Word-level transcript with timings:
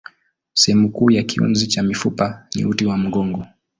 Sehemu 0.53 0.91
kuu 0.91 1.11
ya 1.11 1.23
kiunzi 1.23 1.67
cha 1.67 1.83
mifupa 1.83 2.47
ni 2.55 2.65
uti 2.65 2.85
wa 2.85 2.97
mgongo. 2.97 3.45